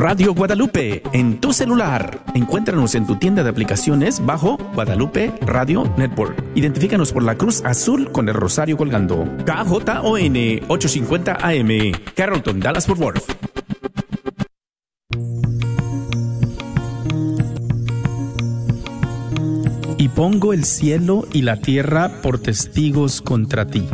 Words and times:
Radio 0.00 0.32
Guadalupe 0.32 1.02
en 1.12 1.40
tu 1.40 1.52
celular. 1.52 2.22
Encuéntranos 2.32 2.94
en 2.94 3.04
tu 3.04 3.16
tienda 3.16 3.42
de 3.42 3.50
aplicaciones 3.50 4.24
bajo 4.24 4.56
Guadalupe 4.72 5.32
Radio 5.40 5.92
Network. 5.96 6.40
Identifícanos 6.54 7.12
por 7.12 7.24
la 7.24 7.34
cruz 7.34 7.64
azul 7.64 8.12
con 8.12 8.28
el 8.28 8.36
rosario 8.36 8.76
colgando. 8.76 9.24
KJON 9.44 10.36
850 10.68 11.38
AM, 11.42 11.92
Carrollton, 12.14 12.60
Dallas 12.60 12.86
Fort 12.86 13.00
Worth. 13.00 13.24
Y 19.98 20.08
pongo 20.10 20.52
el 20.52 20.64
cielo 20.64 21.26
y 21.32 21.42
la 21.42 21.56
tierra 21.56 22.22
por 22.22 22.38
testigos 22.38 23.20
contra 23.20 23.66
ti, 23.66 23.84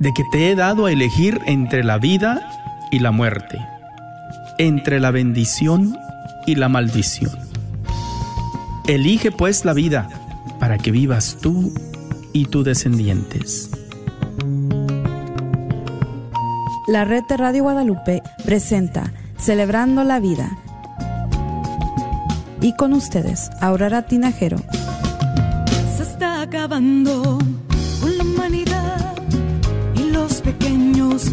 de 0.00 0.12
que 0.12 0.24
te 0.32 0.50
he 0.50 0.56
dado 0.56 0.86
a 0.86 0.92
elegir 0.92 1.38
entre 1.46 1.84
la 1.84 1.98
vida 1.98 2.50
y 2.90 2.98
la 2.98 3.12
muerte 3.12 3.71
entre 4.58 5.00
la 5.00 5.10
bendición 5.10 5.96
y 6.46 6.54
la 6.54 6.68
maldición. 6.68 7.32
Elige 8.86 9.30
pues 9.30 9.64
la 9.64 9.72
vida 9.72 10.08
para 10.58 10.78
que 10.78 10.90
vivas 10.90 11.38
tú 11.40 11.72
y 12.32 12.46
tus 12.46 12.64
descendientes. 12.64 13.70
La 16.88 17.04
red 17.04 17.22
de 17.28 17.36
Radio 17.36 17.62
Guadalupe 17.62 18.22
presenta 18.44 19.12
Celebrando 19.38 20.04
la 20.04 20.20
Vida. 20.20 20.50
Y 22.60 22.74
con 22.76 22.92
ustedes, 22.92 23.50
Aurora 23.60 24.02
Tinajero. 24.02 24.58
Se 25.96 26.02
está 26.02 26.42
acabando 26.42 27.38
con 28.00 28.18
la 28.18 28.24
humanidad 28.24 29.14
y 29.94 30.10
los 30.10 30.40
pequeños 30.42 31.32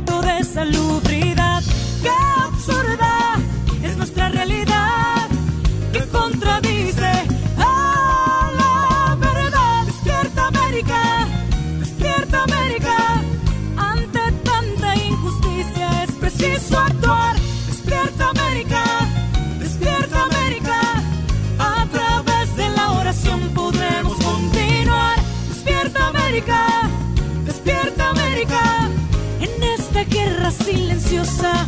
esta 29.91 30.03
guerra 30.05 30.51
silenciosa 30.51 31.67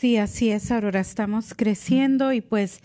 Sí, 0.00 0.16
así 0.16 0.50
es, 0.50 0.70
Aurora. 0.70 1.00
Estamos 1.00 1.52
creciendo 1.54 2.32
y 2.32 2.40
pues 2.40 2.80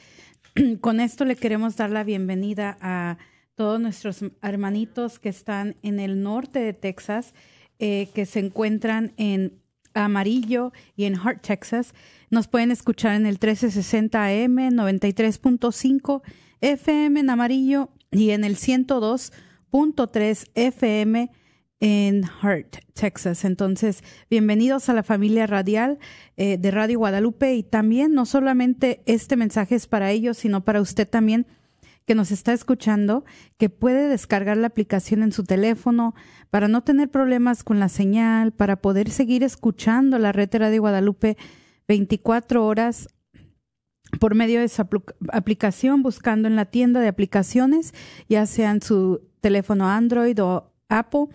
con 0.82 1.00
esto 1.00 1.24
le 1.24 1.38
queremos 1.38 1.78
dar 1.78 1.90
la 1.90 2.04
bienvenida 2.04 2.78
a 2.82 3.18
todos 3.56 3.80
nuestros 3.80 4.20
hermanitos 4.42 5.18
que 5.18 5.30
están 5.30 5.78
en 5.82 6.02
el 6.02 6.22
norte 6.22 6.60
de 6.60 6.74
Texas, 6.74 7.34
eh, 7.80 8.10
que 8.14 8.26
se 8.26 8.40
encuentran 8.40 9.14
en 9.16 9.62
Amarillo 9.94 10.74
y 10.98 11.06
en 11.06 11.16
Hart, 11.16 11.42
Texas. 11.42 11.94
Nos 12.32 12.50
pueden 12.50 12.70
escuchar 12.70 13.16
en 13.16 13.26
el 13.28 13.36
1360 13.36 14.22
AM, 14.22 14.58
93.5 14.76 16.22
FM 16.60 17.22
en 17.22 17.30
Amarillo 17.30 17.92
y 18.12 18.32
en 18.32 18.44
el 18.44 18.58
102.3 18.58 20.50
FM 20.54 21.32
en 21.80 22.24
Hart, 22.42 22.78
Texas. 22.94 23.46
Entonces, 23.46 24.04
bienvenidos 24.30 24.90
a 24.90 24.94
la 24.94 25.04
familia 25.04 25.48
radial 25.48 26.00
eh, 26.38 26.58
de 26.58 26.72
Radio 26.72 27.00
Guadalupe 27.00 27.54
y 27.56 27.64
también 27.64 28.14
no 28.14 28.26
solamente 28.26 29.02
este 29.06 29.36
mensaje 29.36 29.76
es 29.76 29.88
para 29.88 30.12
ellos, 30.12 30.38
sino 30.38 30.64
para 30.64 30.82
usted 30.82 31.08
también 31.08 31.46
que 32.06 32.16
nos 32.16 32.32
está 32.32 32.54
escuchando, 32.54 33.26
que 33.58 33.70
puede 33.70 34.08
descargar 34.08 34.58
la 34.58 34.68
aplicación 34.68 35.24
en 35.24 35.32
su 35.32 35.44
teléfono 35.44 36.14
para 36.52 36.68
no 36.68 36.84
tener 36.84 37.10
problemas 37.10 37.64
con 37.64 37.80
la 37.80 37.90
señal, 37.90 38.52
para 38.52 38.76
poder 38.78 39.10
seguir 39.10 39.44
escuchando 39.44 40.20
la 40.20 40.32
red 40.32 40.50
de 40.50 40.60
Radio 40.60 40.82
Guadalupe 40.82 41.36
24 41.88 42.66
horas 42.66 43.08
por 44.20 44.36
medio 44.36 44.60
de 44.60 44.66
esa 44.66 44.88
aplicación, 45.34 46.04
buscando 46.04 46.48
en 46.48 46.56
la 46.56 46.66
tienda 46.66 47.00
de 47.00 47.08
aplicaciones, 47.08 47.94
ya 48.30 48.46
sea 48.46 48.72
en 48.72 48.82
su 48.82 49.22
teléfono 49.42 49.90
Android 49.90 50.42
o 50.42 50.72
Apple 50.90 51.28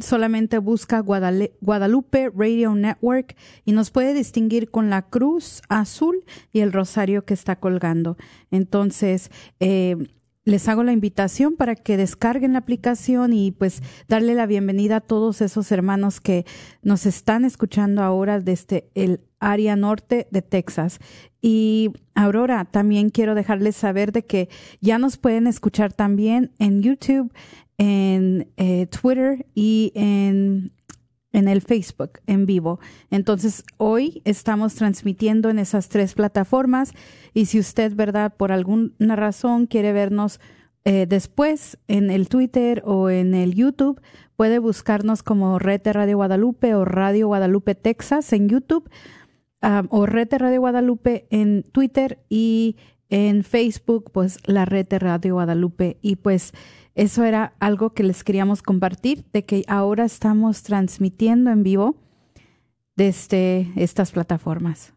solamente 0.00 0.58
busca 0.58 1.00
Guadalupe 1.00 2.30
Radio 2.34 2.74
Network 2.74 3.36
y 3.64 3.72
nos 3.72 3.90
puede 3.90 4.14
distinguir 4.14 4.70
con 4.70 4.90
la 4.90 5.02
cruz 5.02 5.62
azul 5.68 6.24
y 6.52 6.60
el 6.60 6.72
rosario 6.72 7.24
que 7.24 7.34
está 7.34 7.56
colgando. 7.56 8.16
Entonces, 8.50 9.30
eh, 9.58 9.96
les 10.44 10.68
hago 10.68 10.82
la 10.82 10.92
invitación 10.92 11.56
para 11.56 11.74
que 11.74 11.96
descarguen 11.96 12.54
la 12.54 12.60
aplicación 12.60 13.32
y 13.32 13.52
pues 13.52 13.82
darle 14.08 14.34
la 14.34 14.46
bienvenida 14.46 14.96
a 14.96 15.00
todos 15.00 15.42
esos 15.42 15.70
hermanos 15.70 16.20
que 16.20 16.46
nos 16.82 17.06
están 17.06 17.44
escuchando 17.44 18.02
ahora 18.02 18.40
desde 18.40 18.90
el 18.94 19.20
área 19.38 19.76
norte 19.76 20.28
de 20.30 20.42
Texas. 20.42 20.98
Y 21.40 21.90
Aurora, 22.14 22.64
también 22.66 23.10
quiero 23.10 23.34
dejarles 23.34 23.76
saber 23.76 24.12
de 24.12 24.24
que 24.24 24.48
ya 24.80 24.98
nos 24.98 25.16
pueden 25.16 25.46
escuchar 25.46 25.92
también 25.92 26.52
en 26.58 26.82
YouTube, 26.82 27.32
en 27.78 28.52
eh, 28.56 28.86
Twitter 28.86 29.46
y 29.54 29.92
en 29.94 30.72
en 31.32 31.48
el 31.48 31.62
Facebook 31.62 32.20
en 32.26 32.46
vivo. 32.46 32.80
Entonces, 33.10 33.64
hoy 33.76 34.22
estamos 34.24 34.74
transmitiendo 34.74 35.48
en 35.50 35.58
esas 35.58 35.88
tres 35.88 36.14
plataformas 36.14 36.92
y 37.34 37.46
si 37.46 37.58
usted, 37.58 37.94
¿verdad?, 37.94 38.34
por 38.36 38.52
alguna 38.52 39.16
razón 39.16 39.66
quiere 39.66 39.92
vernos 39.92 40.40
eh, 40.84 41.06
después 41.08 41.78
en 41.88 42.10
el 42.10 42.28
Twitter 42.28 42.82
o 42.86 43.10
en 43.10 43.34
el 43.34 43.54
YouTube, 43.54 44.00
puede 44.36 44.58
buscarnos 44.58 45.22
como 45.22 45.58
Red 45.58 45.82
Radio 45.84 46.16
Guadalupe 46.16 46.74
o 46.74 46.84
Radio 46.84 47.28
Guadalupe 47.28 47.74
Texas 47.74 48.32
en 48.32 48.48
YouTube 48.48 48.88
um, 49.62 49.86
o 49.90 50.06
Red 50.06 50.28
Radio 50.32 50.60
Guadalupe 50.60 51.26
en 51.30 51.62
Twitter 51.62 52.24
y 52.28 52.76
en 53.08 53.42
Facebook, 53.44 54.10
pues 54.12 54.38
la 54.46 54.64
Red 54.64 54.86
Radio 54.98 55.34
Guadalupe. 55.34 55.98
Y 56.00 56.16
pues 56.16 56.52
eso 56.94 57.24
era 57.24 57.54
algo 57.60 57.90
que 57.90 58.02
les 58.02 58.24
queríamos 58.24 58.62
compartir, 58.62 59.24
de 59.32 59.44
que 59.44 59.64
ahora 59.68 60.04
estamos 60.04 60.62
transmitiendo 60.62 61.50
en 61.50 61.62
vivo 61.62 61.96
desde 62.96 63.72
estas 63.76 64.12
plataformas. 64.12 64.92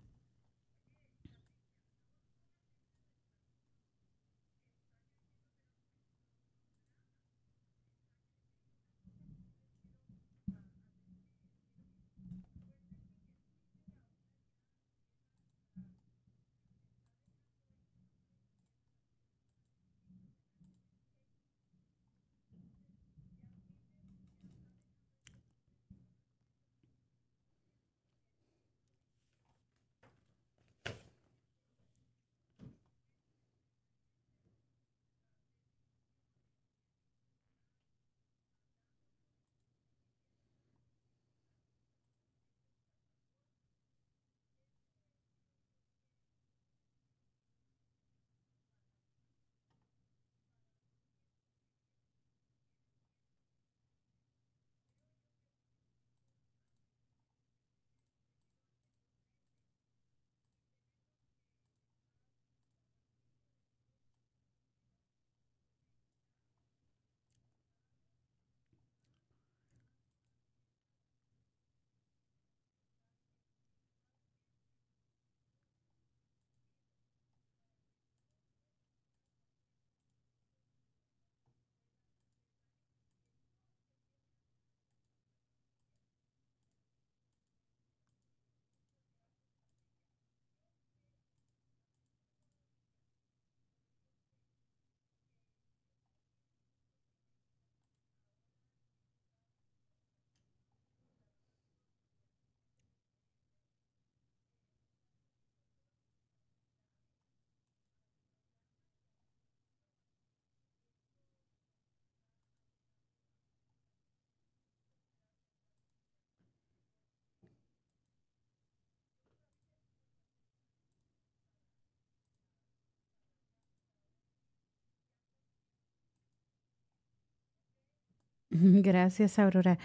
Gracias, 128.83 129.39
Aurora. 129.39 129.79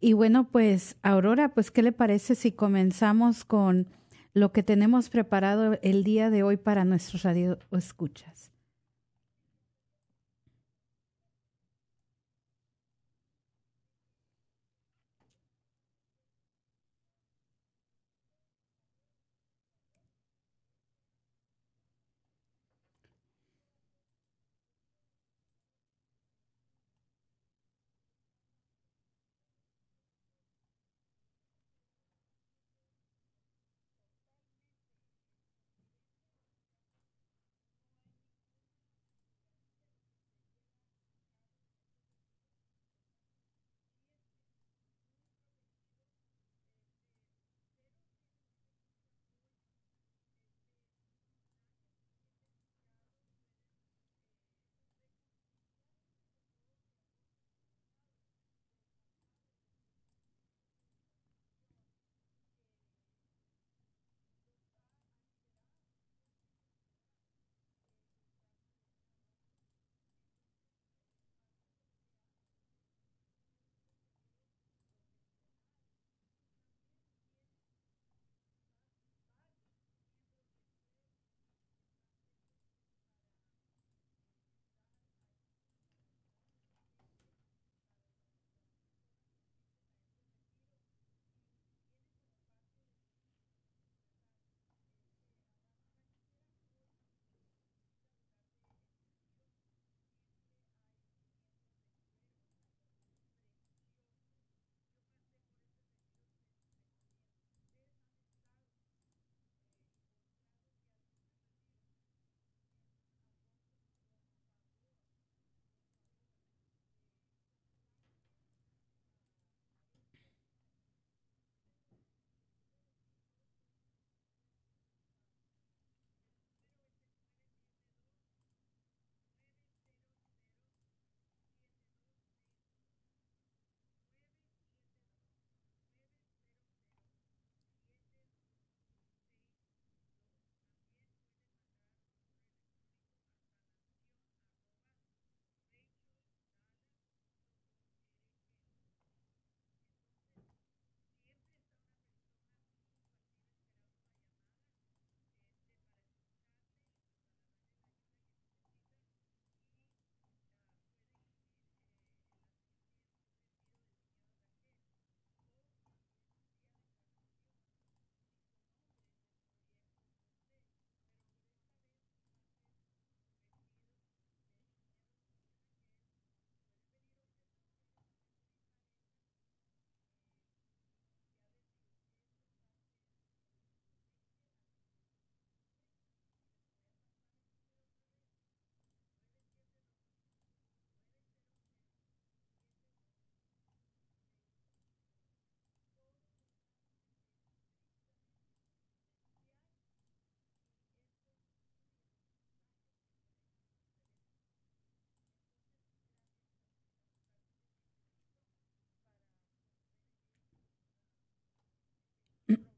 Y 0.00 0.14
bueno, 0.14 0.48
pues, 0.50 0.96
Aurora, 1.02 1.50
pues, 1.54 1.70
¿qué 1.70 1.82
le 1.82 1.92
parece 1.92 2.34
si 2.34 2.52
comenzamos 2.52 3.44
con 3.44 3.86
lo 4.32 4.52
que 4.52 4.62
tenemos 4.62 5.10
preparado 5.10 5.78
el 5.82 6.04
día 6.04 6.30
de 6.30 6.42
hoy 6.42 6.56
para 6.56 6.84
nuestros 6.84 7.22
radio 7.22 7.58
escuchas? 7.70 8.53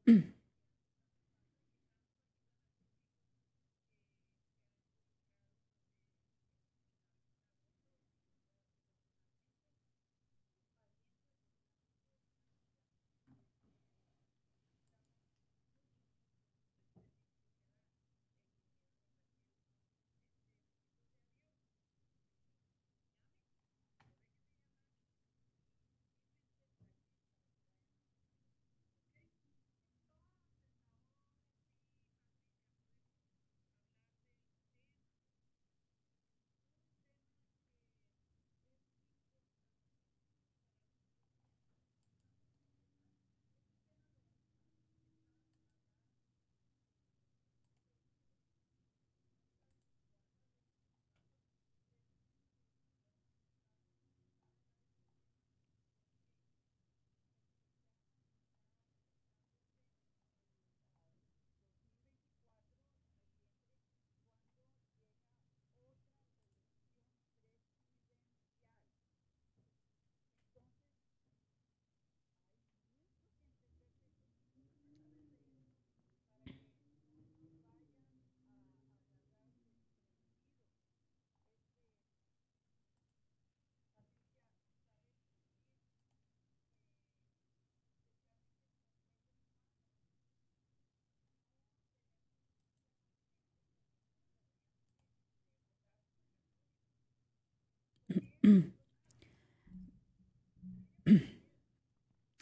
Mm. 0.07 0.36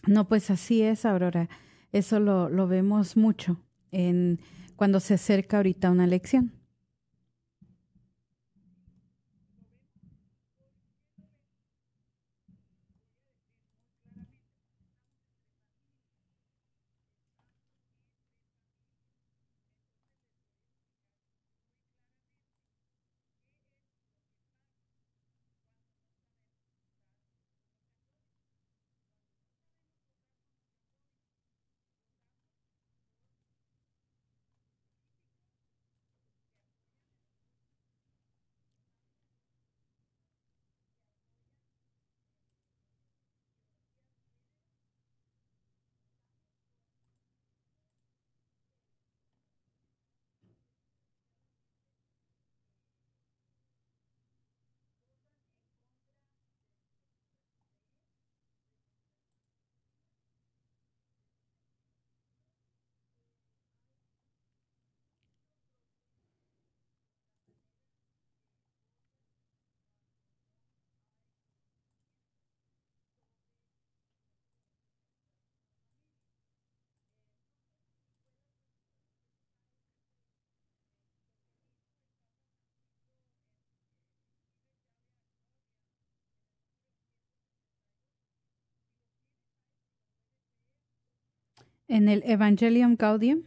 No, 0.07 0.27
pues 0.27 0.49
así 0.51 0.81
es, 0.81 1.05
Aurora. 1.05 1.49
Eso 1.91 2.19
lo, 2.19 2.49
lo 2.49 2.67
vemos 2.67 3.17
mucho 3.17 3.59
en 3.91 4.39
cuando 4.75 4.99
se 4.99 5.15
acerca 5.15 5.57
ahorita 5.57 5.89
una 5.89 6.03
elección. 6.03 6.51
En 91.87 92.09
el 92.09 92.23
Evangelium 92.25 92.95
Gaudium. 92.95 93.43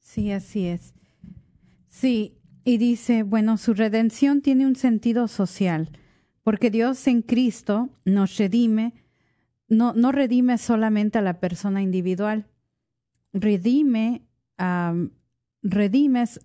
Sí, 0.00 0.32
así 0.32 0.66
es. 0.66 0.94
Sí, 1.88 2.38
y 2.64 2.78
dice, 2.78 3.22
bueno, 3.22 3.56
su 3.58 3.74
redención 3.74 4.42
tiene 4.42 4.66
un 4.66 4.76
sentido 4.76 5.28
social, 5.28 5.90
porque 6.42 6.70
Dios 6.70 7.06
en 7.06 7.22
Cristo 7.22 7.90
nos 8.04 8.36
redime, 8.36 8.94
no, 9.68 9.92
no 9.94 10.12
redime 10.12 10.58
solamente 10.58 11.18
a 11.18 11.22
la 11.22 11.40
persona 11.40 11.82
individual, 11.82 12.46
redime, 13.32 14.26
redimes, 15.62 16.40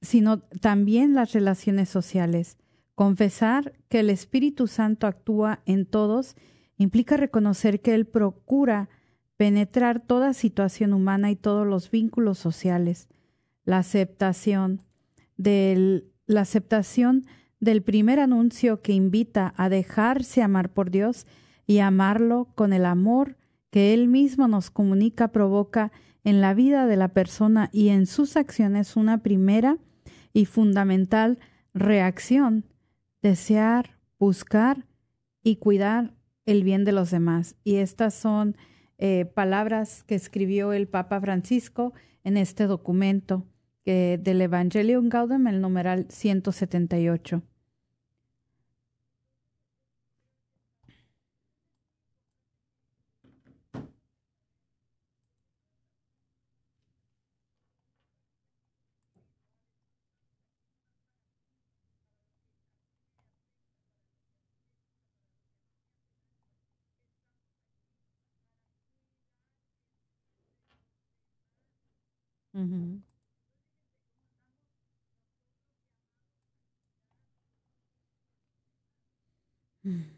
sino 0.00 0.40
también 0.40 1.14
las 1.14 1.32
relaciones 1.32 1.88
sociales. 1.88 2.56
Confesar 2.94 3.74
que 3.88 4.00
el 4.00 4.10
Espíritu 4.10 4.66
Santo 4.66 5.06
actúa 5.06 5.60
en 5.66 5.86
todos 5.86 6.36
implica 6.76 7.16
reconocer 7.16 7.80
que 7.80 7.94
Él 7.94 8.06
procura 8.06 8.88
penetrar 9.38 10.00
toda 10.00 10.34
situación 10.34 10.92
humana 10.92 11.30
y 11.30 11.36
todos 11.36 11.66
los 11.66 11.90
vínculos 11.90 12.38
sociales, 12.38 13.08
la 13.64 13.78
aceptación 13.78 14.82
del, 15.36 16.10
primer 17.84 18.18
anuncio 18.18 18.82
que 18.82 18.92
invita 18.92 19.54
a 19.56 19.68
dejarse 19.68 20.42
amar 20.42 20.70
por 20.70 20.90
Dios 20.90 21.24
y 21.66 21.78
amarlo 21.78 22.48
con 22.56 22.72
el 22.72 22.84
amor 22.84 23.36
que 23.70 23.94
Él 23.94 24.08
mismo 24.08 24.48
nos 24.48 24.70
comunica 24.70 25.28
provoca 25.28 25.92
en 26.24 26.40
la 26.40 26.52
vida 26.52 26.86
de 26.86 26.96
la 26.96 27.08
persona 27.08 27.70
y 27.72 27.90
en 27.90 28.06
sus 28.06 28.36
acciones 28.36 28.96
una 28.96 29.22
primera 29.22 29.78
y 30.32 30.46
fundamental 30.46 31.38
reacción, 31.74 32.64
desear, 33.22 33.98
buscar 34.18 34.84
y 35.44 35.56
cuidar 35.56 36.12
el 36.44 36.64
bien 36.64 36.84
de 36.84 36.92
los 36.92 37.12
demás. 37.12 37.54
Y 37.62 37.76
estas 37.76 38.14
son 38.14 38.56
eh, 38.98 39.24
palabras 39.24 40.02
que 40.04 40.14
escribió 40.14 40.72
el 40.72 40.88
Papa 40.88 41.20
Francisco 41.20 41.92
en 42.24 42.36
este 42.36 42.66
documento 42.66 43.46
del 43.86 44.42
Evangelium 44.42 45.08
Gaudium, 45.08 45.46
el 45.46 45.62
numeral 45.62 46.04
178. 46.10 47.42
Mm-hmm. 72.58 72.96
Mm. 79.86 80.17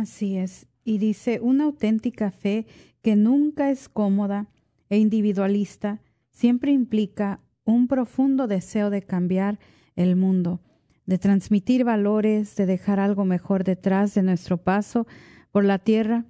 Así 0.00 0.38
es. 0.38 0.66
Y 0.82 0.96
dice, 0.96 1.40
una 1.42 1.64
auténtica 1.64 2.30
fe 2.30 2.66
que 3.02 3.16
nunca 3.16 3.70
es 3.70 3.90
cómoda 3.90 4.48
e 4.88 4.96
individualista, 4.96 6.00
siempre 6.30 6.72
implica 6.72 7.40
un 7.64 7.86
profundo 7.86 8.46
deseo 8.46 8.88
de 8.88 9.02
cambiar 9.02 9.58
el 9.96 10.16
mundo, 10.16 10.62
de 11.04 11.18
transmitir 11.18 11.84
valores, 11.84 12.56
de 12.56 12.64
dejar 12.64 12.98
algo 12.98 13.26
mejor 13.26 13.62
detrás 13.62 14.14
de 14.14 14.22
nuestro 14.22 14.56
paso 14.56 15.06
por 15.50 15.64
la 15.64 15.78
tierra. 15.78 16.24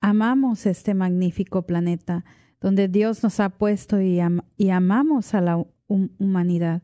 Amamos 0.00 0.64
este 0.64 0.94
magnífico 0.94 1.66
planeta 1.66 2.24
donde 2.60 2.86
Dios 2.86 3.24
nos 3.24 3.40
ha 3.40 3.48
puesto 3.48 4.00
y, 4.00 4.20
amamos 4.70 5.34
a 5.34 5.40
la 5.40 5.66
humanidad 5.88 6.82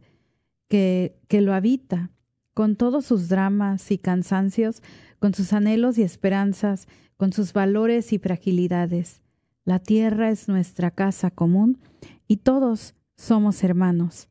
que, 0.67 1.21
que 1.29 1.41
lo 1.41 1.55
habita, 1.55 2.11
con 2.55 2.77
todos 2.77 3.05
sus 3.05 3.29
dramas 3.29 3.91
y 3.91 3.99
cansancios, 3.99 4.83
con 5.19 5.35
sus 5.35 5.53
anhelos 5.53 5.99
y 5.99 6.03
esperanzas, 6.03 6.89
con 7.17 7.33
sus 7.33 7.53
valores 7.53 8.13
y 8.13 8.19
fragilidades. 8.19 9.23
La 9.65 9.79
tierra 9.79 10.31
es 10.31 10.49
nuestra 10.49 10.91
casa 10.91 11.31
común 11.31 11.79
y 12.27 12.39
todos 12.39 12.95
somos 13.17 13.63
hermanos. 13.63 14.29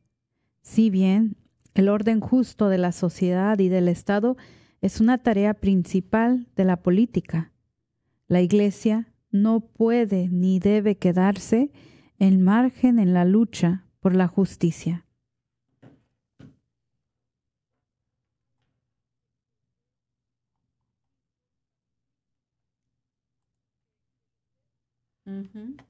Si 0.62 0.90
bien 0.90 1.36
el 1.74 1.88
orden 1.88 2.20
justo 2.20 2.68
de 2.68 2.78
la 2.78 2.92
sociedad 2.92 3.58
y 3.58 3.68
del 3.68 3.88
Estado 3.88 4.36
es 4.80 5.00
una 5.00 5.18
tarea 5.18 5.54
principal 5.54 6.48
de 6.56 6.64
la 6.64 6.82
política, 6.82 7.52
la 8.26 8.40
Iglesia 8.40 9.12
no 9.30 9.60
puede 9.60 10.28
ni 10.28 10.58
debe 10.58 10.96
quedarse 10.96 11.70
en 12.18 12.42
margen 12.42 12.98
en 12.98 13.14
la 13.14 13.24
lucha 13.24 13.86
por 14.00 14.14
la 14.14 14.26
justicia. 14.26 15.06
Mm-hmm. 25.56 25.89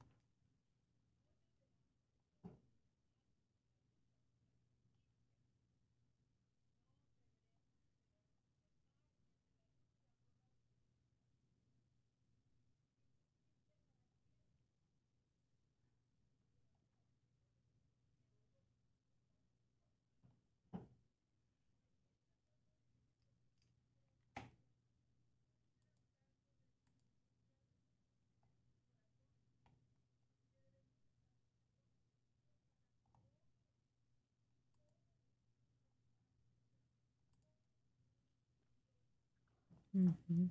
Mm-hmm. 39.95 40.45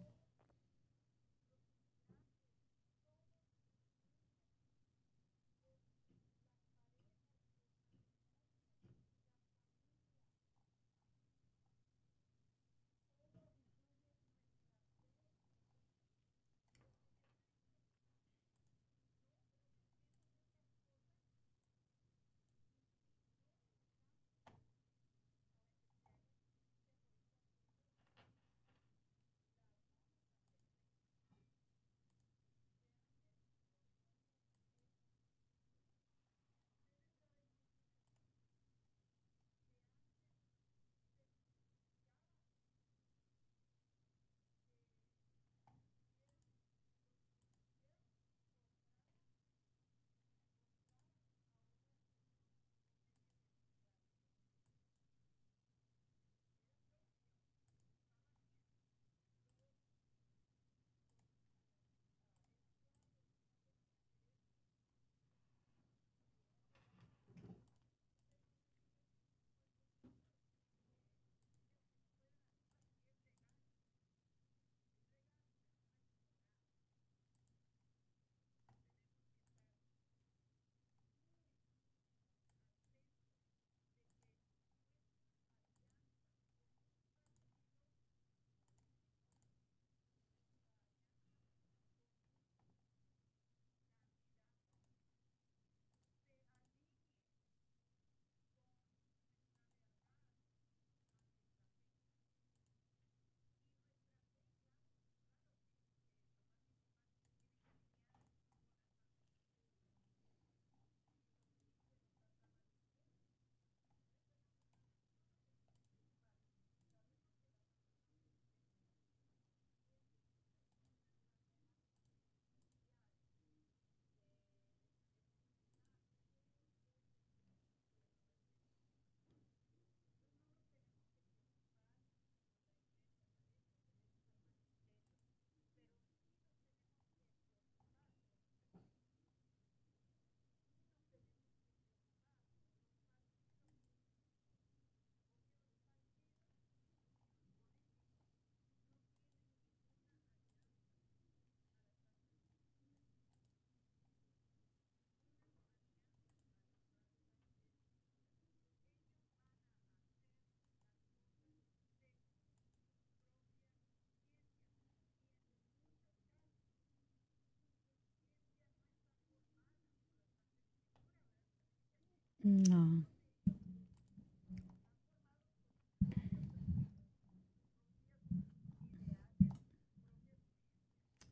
No. 172.42 173.04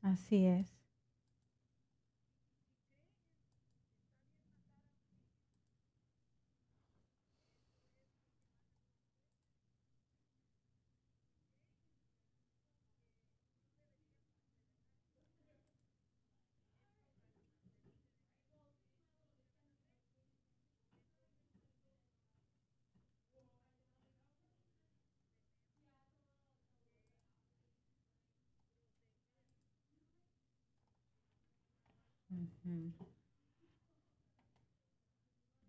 Así 0.02 0.46
es. 0.46 0.77
Mm-hmm. 32.32 32.88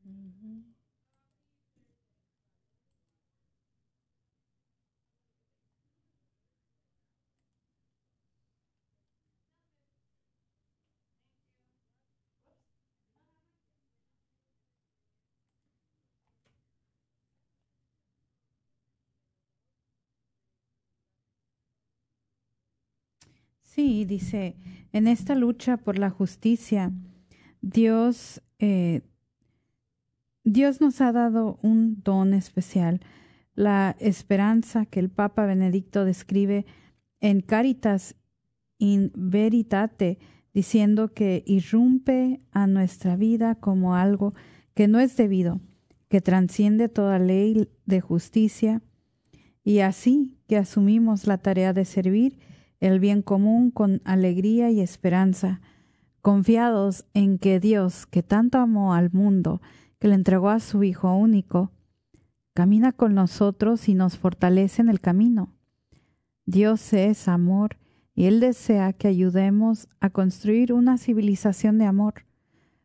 Mm-hmm. 0.08 0.79
Sí, 23.80 24.04
dice, 24.04 24.58
en 24.92 25.08
esta 25.08 25.36
lucha 25.36 25.78
por 25.78 25.98
la 25.98 26.10
justicia, 26.10 26.92
Dios, 27.62 28.42
eh, 28.60 29.04
Dios 30.44 30.82
nos 30.82 31.00
ha 31.00 31.14
dado 31.14 31.60
un 31.62 32.04
don 32.04 32.34
especial, 32.34 33.00
la 33.56 33.96
esperanza 34.02 34.86
que 34.86 35.00
el 35.00 35.10
Papa 35.10 35.46
Benedicto 35.46 36.04
describe 36.04 36.66
en 37.22 37.40
Caritas 37.40 38.18
in 38.80 39.14
Veritate, 39.16 40.20
diciendo 40.54 41.14
que 41.14 41.46
irrumpe 41.48 42.42
a 42.52 42.68
nuestra 42.68 43.16
vida 43.16 43.56
como 43.56 43.96
algo 43.96 44.34
que 44.74 44.90
no 44.90 45.00
es 45.00 45.16
debido, 45.16 45.62
que 46.10 46.20
transciende 46.20 46.90
toda 46.90 47.18
ley 47.18 47.70
de 47.86 48.02
justicia, 48.02 48.82
y 49.64 49.80
así 49.80 50.36
que 50.50 50.58
asumimos 50.58 51.28
la 51.28 51.38
tarea 51.38 51.72
de 51.72 51.86
servir 51.86 52.49
el 52.80 53.00
bien 53.00 53.22
común 53.22 53.72
con 53.72 54.02
alegría 54.06 54.72
y 54.72 54.80
esperanza, 54.80 55.62
confiados 56.22 57.06
en 57.14 57.38
que 57.38 57.60
Dios, 57.60 58.06
que 58.06 58.24
tanto 58.24 58.58
amó 58.58 58.94
al 58.94 59.12
mundo, 59.12 59.62
que 60.00 60.08
le 60.08 60.16
entregó 60.16 60.50
a 60.50 60.60
su 60.60 60.84
Hijo 60.84 61.14
único, 61.16 61.72
camina 62.54 62.92
con 62.92 63.16
nosotros 63.16 63.88
y 63.90 63.94
nos 63.94 64.18
fortalece 64.18 64.82
en 64.82 64.90
el 64.90 65.00
camino. 65.00 65.54
Dios 66.46 66.94
es 66.94 67.28
amor 67.28 67.78
y 68.16 68.26
Él 68.26 68.40
desea 68.40 68.92
que 68.94 69.08
ayudemos 69.08 69.88
a 70.00 70.10
construir 70.10 70.74
una 70.74 70.98
civilización 70.98 71.78
de 71.78 71.86
amor, 71.86 72.26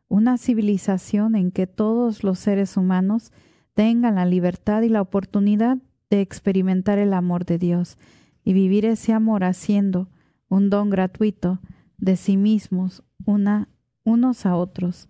una 0.09 0.39
civilización 0.39 1.35
en 1.35 1.51
que 1.51 1.67
todos 1.67 2.23
los 2.23 2.39
seres 2.39 2.77
humanos 2.77 3.33
tengan 3.75 4.17
la 4.17 4.27
libertad 4.27 4.83
y 4.83 4.89
la 4.89 5.01
oportunidad 5.01 5.79
de 6.11 6.21
experimentar 6.21 6.99
el 6.99 7.13
amor 7.13 7.45
de 7.45 7.59
Dios 7.59 7.99
y 8.45 8.53
vivir 8.53 8.85
ese 8.85 9.13
amor 9.13 9.45
haciendo 9.45 10.09
un 10.49 10.71
don 10.71 10.91
gratuito 10.91 11.61
de 11.99 12.17
sí 12.17 12.37
mismos 12.37 13.03
una, 13.25 13.69
unos 14.05 14.47
a 14.47 14.57
otros. 14.57 15.09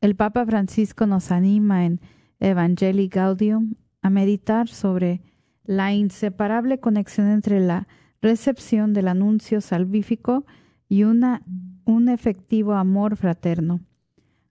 El 0.00 0.16
Papa 0.16 0.44
Francisco 0.44 1.06
nos 1.06 1.30
anima 1.30 1.84
en 1.84 2.00
Evangelii 2.40 3.08
Gaudium 3.08 3.74
a 4.02 4.10
meditar 4.10 4.68
sobre 4.68 5.22
la 5.64 5.94
inseparable 5.94 6.78
conexión 6.78 7.28
entre 7.28 7.60
la 7.60 7.88
recepción 8.20 8.92
del 8.92 9.08
anuncio 9.08 9.60
salvífico 9.60 10.44
y 10.88 11.04
una, 11.04 11.42
un 11.84 12.08
efectivo 12.08 12.72
amor 12.74 13.16
fraterno. 13.16 13.80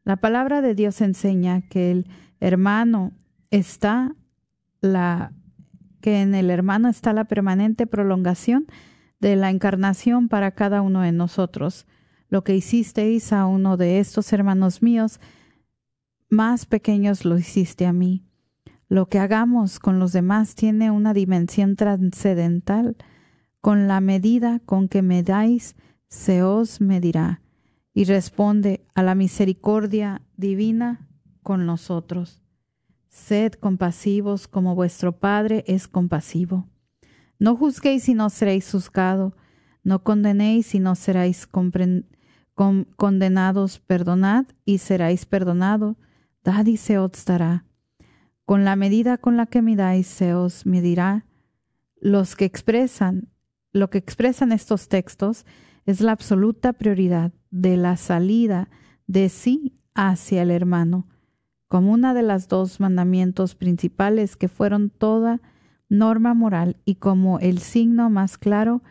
La 0.04 0.17
palabra 0.17 0.62
de 0.62 0.76
Dios 0.76 1.02
enseña 1.02 1.62
que 1.62 1.91
el 1.91 2.08
hermano 2.39 3.13
está 3.52 4.15
la 4.82 5.34
que 6.04 6.22
en 6.22 6.36
el 6.36 6.50
hermano 6.50 6.89
está 6.89 7.13
la 7.13 7.24
permanente 7.24 7.88
prolongación 7.88 8.68
de 9.22 9.38
la 9.38 9.50
encarnación 9.50 10.28
para 10.28 10.52
cada 10.52 10.82
uno 10.82 11.00
de 11.00 11.13
nosotros. 11.13 11.88
Lo 12.28 12.44
que 12.44 12.58
hicisteis 12.58 13.32
a 13.32 13.46
uno 13.46 13.78
de 13.78 14.00
estos 14.00 14.34
hermanos 14.34 14.82
míos, 14.82 15.22
más 16.30 16.66
pequeños 16.66 17.24
lo 17.24 17.38
hiciste 17.38 17.86
a 17.86 17.94
mí. 17.94 18.26
Lo 18.89 19.08
que 19.08 19.18
hagamos 19.18 19.80
con 19.80 19.98
los 19.98 20.12
demás 20.12 20.56
tiene 20.56 20.92
una 20.92 21.13
dimensión 21.13 21.78
trascendental. 21.78 22.98
Con 23.62 23.88
la 23.88 24.02
medida 24.02 24.60
con 24.66 24.89
que 24.89 25.02
me 25.02 25.24
dais, 25.24 25.78
se 26.10 26.44
os 26.44 26.82
medirá. 26.82 27.39
Y 27.94 28.04
responde 28.04 28.86
a 28.94 29.04
la 29.04 29.16
misericordia 29.16 30.22
divina 30.36 31.08
con 31.44 31.66
nosotros. 31.66 32.42
Sed 33.13 33.54
compasivos 33.54 34.47
como 34.47 34.73
vuestro 34.73 35.19
Padre 35.19 35.63
es 35.67 35.88
compasivo. 35.88 36.67
No 37.38 37.56
juzguéis 37.56 38.10
y 38.10 38.15
no 38.15 38.32
seréis 38.32 38.71
juzgado, 38.71 39.38
no 39.84 40.04
condenéis 40.04 40.73
y 40.73 40.80
no 40.80 40.95
seréis 40.95 41.47
condenados, 42.95 43.80
perdonad 43.80 44.47
y 44.65 44.80
seréis 44.80 45.28
perdonado, 45.28 45.95
dad 46.43 46.65
y 46.65 46.78
se 46.78 46.97
os 46.97 47.23
dará. 47.23 47.65
Con 48.45 48.65
la 48.65 48.76
medida 48.76 49.19
con 49.19 49.38
la 49.38 49.45
que 49.45 49.62
midáis 49.62 50.08
se 50.08 50.34
os 50.34 50.65
medirá. 50.65 51.28
Los 52.02 52.36
que 52.36 52.45
expresan, 52.45 53.30
lo 53.73 53.91
que 53.91 53.99
expresan 53.99 54.52
estos 54.52 54.88
textos 54.88 55.45
es 55.86 56.02
la 56.02 56.13
absoluta 56.13 56.73
prioridad 56.73 57.32
de 57.52 57.78
la 57.78 57.95
salida 57.95 58.71
de 59.06 59.30
sí 59.30 59.80
hacia 59.93 60.41
el 60.41 60.49
hermano 60.49 61.12
como 61.73 61.91
una 61.91 62.13
de 62.13 62.21
las 62.21 62.49
dos 62.49 62.79
mandamientos 62.79 63.55
principales 63.55 64.36
que 64.36 64.47
fueron 64.47 64.91
toda 64.91 65.41
norma 65.89 66.36
moral 66.36 66.77
y 66.86 66.97
como 66.97 67.39
el 67.39 67.57
signo 67.57 68.12
más 68.12 68.38
claro 68.38 68.83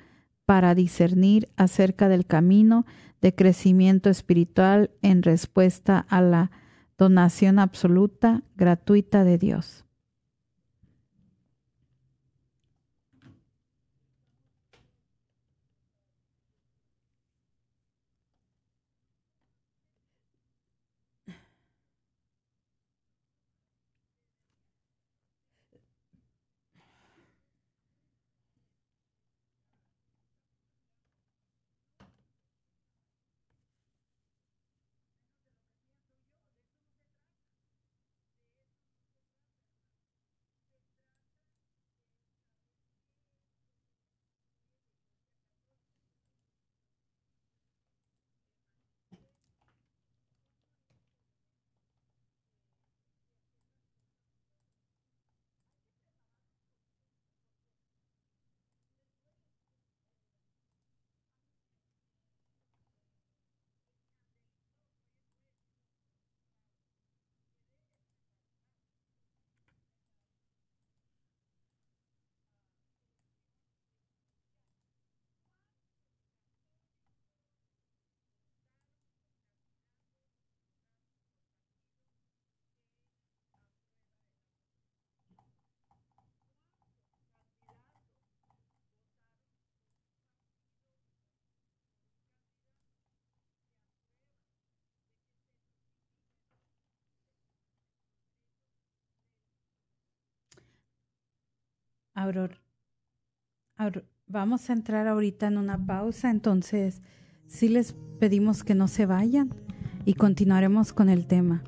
para 0.46 0.74
discernir 0.74 1.48
acerca 1.54 2.08
del 2.08 2.26
camino 2.26 2.84
de 3.20 3.36
crecimiento 3.36 4.10
espiritual 4.10 4.90
en 5.00 5.22
respuesta 5.22 6.04
a 6.08 6.20
la 6.22 6.50
donación 6.98 7.60
absoluta 7.60 8.42
gratuita 8.56 9.22
de 9.22 9.38
Dios. 9.38 9.84
Aurora, 102.22 102.56
vamos 104.28 104.70
a 104.70 104.72
entrar 104.72 105.08
ahorita 105.08 105.48
en 105.48 105.58
una 105.58 105.84
pausa, 105.84 106.30
entonces 106.30 107.02
sí 107.48 107.68
les 107.68 107.94
pedimos 108.20 108.62
que 108.62 108.76
no 108.76 108.86
se 108.86 109.06
vayan 109.06 109.50
y 110.04 110.14
continuaremos 110.14 110.92
con 110.92 111.08
el 111.08 111.26
tema. 111.26 111.64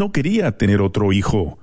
No 0.00 0.12
quería 0.12 0.56
tener 0.56 0.80
otro 0.80 1.12
hijo. 1.12 1.58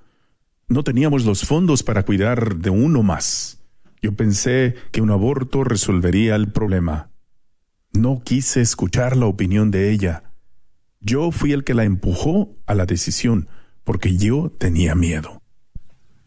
No 0.67 0.84
teníamos 0.84 1.26
los 1.26 1.41
fondos 1.41 1.82
para 1.82 2.04
cuidar 2.04 2.58
de 2.58 2.69
uno 2.69 3.02
más. 3.02 3.63
Yo 4.00 4.13
pensé 4.13 4.76
que 4.91 5.02
un 5.02 5.10
aborto 5.10 5.63
resolvería 5.63 6.36
el 6.36 6.50
problema. 6.52 7.10
No 7.93 8.21
quise 8.23 8.62
escuchar 8.62 9.17
la 9.17 9.26
opinión 9.26 9.71
de 9.71 9.91
ella. 9.91 10.21
Yo 11.00 11.32
fui 11.32 11.52
el 11.52 11.63
que 11.63 11.73
la 11.73 11.84
empujó 11.84 12.56
a 12.67 12.76
la 12.76 12.86
decisión, 12.86 13.47
porque 13.84 14.17
yo 14.17 14.52
tenía 14.56 14.93
miedo. 14.93 15.41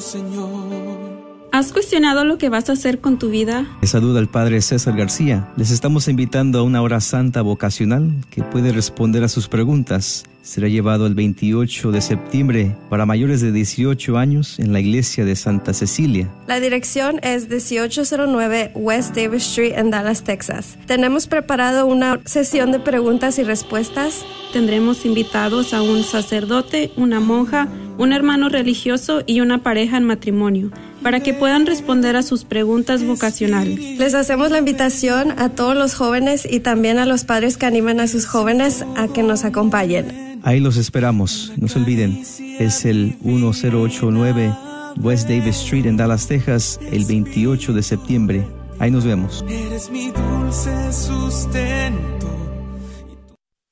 Señor. 0.00 1.15
¿Has 1.56 1.72
cuestionado 1.72 2.26
lo 2.26 2.36
que 2.36 2.50
vas 2.50 2.68
a 2.68 2.74
hacer 2.74 3.00
con 3.00 3.18
tu 3.18 3.30
vida? 3.30 3.66
Les 3.80 3.88
saluda 3.88 4.20
el 4.20 4.28
Padre 4.28 4.60
César 4.60 4.94
García. 4.94 5.48
Les 5.56 5.70
estamos 5.70 6.06
invitando 6.06 6.58
a 6.58 6.62
una 6.62 6.82
hora 6.82 7.00
santa 7.00 7.40
vocacional 7.40 8.12
que 8.28 8.42
puede 8.42 8.72
responder 8.72 9.24
a 9.24 9.28
sus 9.28 9.48
preguntas. 9.48 10.24
Será 10.42 10.68
llevado 10.68 11.06
el 11.06 11.14
28 11.14 11.92
de 11.92 12.02
septiembre 12.02 12.76
para 12.90 13.06
mayores 13.06 13.40
de 13.40 13.52
18 13.52 14.18
años 14.18 14.58
en 14.58 14.74
la 14.74 14.80
iglesia 14.80 15.24
de 15.24 15.34
Santa 15.34 15.72
Cecilia. 15.72 16.28
La 16.46 16.60
dirección 16.60 17.20
es 17.22 17.48
1809 17.48 18.72
West 18.74 19.16
Davis 19.16 19.46
Street 19.46 19.78
en 19.78 19.88
Dallas, 19.88 20.24
Texas. 20.24 20.76
Tenemos 20.84 21.26
preparado 21.26 21.86
una 21.86 22.20
sesión 22.26 22.70
de 22.70 22.80
preguntas 22.80 23.38
y 23.38 23.44
respuestas. 23.44 24.26
Tendremos 24.52 25.06
invitados 25.06 25.72
a 25.72 25.80
un 25.80 26.04
sacerdote, 26.04 26.92
una 26.98 27.18
monja, 27.18 27.66
un 27.96 28.12
hermano 28.12 28.50
religioso 28.50 29.22
y 29.24 29.40
una 29.40 29.62
pareja 29.62 29.96
en 29.96 30.04
matrimonio 30.04 30.70
para 31.06 31.20
que 31.20 31.34
puedan 31.34 31.66
responder 31.66 32.16
a 32.16 32.24
sus 32.24 32.44
preguntas 32.44 33.04
vocacionales. 33.04 33.96
Les 33.96 34.12
hacemos 34.14 34.50
la 34.50 34.58
invitación 34.58 35.38
a 35.38 35.50
todos 35.50 35.76
los 35.76 35.94
jóvenes 35.94 36.44
y 36.50 36.58
también 36.58 36.98
a 36.98 37.06
los 37.06 37.22
padres 37.22 37.56
que 37.56 37.64
animan 37.64 38.00
a 38.00 38.08
sus 38.08 38.26
jóvenes 38.26 38.84
a 38.96 39.06
que 39.06 39.22
nos 39.22 39.44
acompañen. 39.44 40.40
Ahí 40.42 40.58
los 40.58 40.76
esperamos, 40.76 41.52
no 41.58 41.68
se 41.68 41.78
olviden, 41.78 42.24
es 42.58 42.84
el 42.84 43.16
1089 43.22 44.52
West 45.00 45.28
Davis 45.28 45.60
Street 45.60 45.86
en 45.86 45.96
Dallas, 45.96 46.26
Texas, 46.26 46.80
el 46.90 47.04
28 47.04 47.72
de 47.72 47.84
septiembre. 47.84 48.44
Ahí 48.80 48.90
nos 48.90 49.04
vemos. 49.04 49.44
Eres 49.48 49.88
mi 49.90 50.10
dulce 50.10 50.92
sustento. 50.92 52.15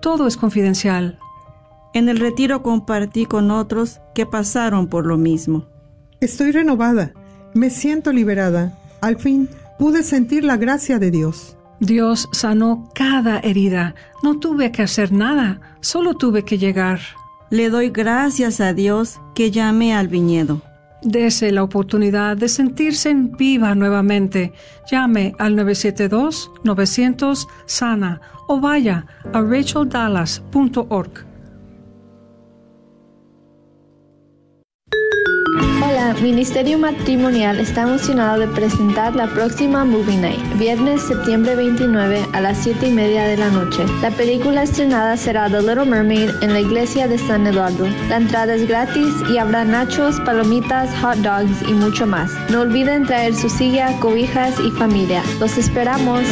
todo 0.00 0.26
es 0.26 0.36
confidencial. 0.36 1.18
En 1.92 2.08
el 2.08 2.18
retiro 2.18 2.62
compartí 2.62 3.26
con 3.26 3.50
otros 3.50 4.00
que 4.14 4.26
pasaron 4.26 4.86
por 4.86 5.06
lo 5.06 5.16
mismo. 5.16 5.66
Estoy 6.20 6.52
renovada, 6.52 7.12
me 7.54 7.70
siento 7.70 8.12
liberada. 8.12 8.78
Al 9.00 9.18
fin 9.18 9.48
pude 9.78 10.02
sentir 10.02 10.44
la 10.44 10.56
gracia 10.56 10.98
de 10.98 11.10
Dios. 11.10 11.56
Dios 11.80 12.28
sanó 12.32 12.90
cada 12.94 13.38
herida. 13.40 13.94
No 14.22 14.38
tuve 14.38 14.70
que 14.70 14.82
hacer 14.82 15.12
nada, 15.12 15.60
solo 15.80 16.14
tuve 16.14 16.44
que 16.44 16.58
llegar. 16.58 17.00
Le 17.48 17.70
doy 17.70 17.90
gracias 17.90 18.60
a 18.60 18.74
Dios 18.74 19.18
que 19.34 19.50
llamé 19.50 19.94
al 19.94 20.08
viñedo. 20.08 20.62
Dese 21.02 21.50
la 21.50 21.62
oportunidad 21.62 22.36
de 22.36 22.48
sentirse 22.48 23.10
en 23.10 23.32
viva 23.36 23.74
nuevamente. 23.74 24.52
Llame 24.90 25.34
al 25.38 25.56
972-900 25.56 27.46
Sana 27.66 28.20
o 28.48 28.60
vaya 28.60 29.06
a 29.32 29.40
racheldallas.org. 29.40 31.29
Ministerio 36.22 36.78
Matrimonial 36.78 37.60
está 37.60 37.82
emocionado 37.82 38.40
de 38.40 38.48
presentar 38.48 39.14
la 39.14 39.26
próxima 39.26 39.84
Movie 39.84 40.16
Night, 40.16 40.58
viernes 40.58 41.02
septiembre 41.02 41.54
29 41.56 42.26
a 42.32 42.40
las 42.40 42.58
7 42.58 42.88
y 42.88 42.90
media 42.90 43.24
de 43.24 43.36
la 43.36 43.50
noche. 43.50 43.84
La 44.00 44.10
película 44.10 44.62
estrenada 44.62 45.16
será 45.16 45.48
The 45.48 45.60
Little 45.60 45.84
Mermaid 45.84 46.30
en 46.42 46.52
la 46.54 46.60
iglesia 46.60 47.06
de 47.06 47.18
San 47.18 47.46
Eduardo. 47.46 47.86
La 48.08 48.16
entrada 48.16 48.54
es 48.54 48.66
gratis 48.66 49.14
y 49.30 49.38
habrá 49.38 49.64
nachos, 49.64 50.18
palomitas, 50.20 50.90
hot 51.00 51.18
dogs 51.18 51.62
y 51.68 51.72
mucho 51.72 52.06
más. 52.06 52.30
No 52.50 52.62
olviden 52.62 53.04
traer 53.04 53.34
su 53.34 53.48
silla, 53.48 53.98
cobijas 54.00 54.54
y 54.60 54.70
familia. 54.70 55.22
Los 55.38 55.58
esperamos. 55.58 56.24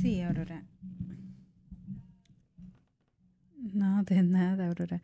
Sí, 0.00 0.22
Aurora. 0.22 0.64
No, 3.58 4.02
de 4.04 4.22
nada, 4.22 4.68
Aurora. 4.68 5.02